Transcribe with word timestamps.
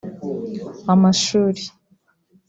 amashuri 0.93 1.69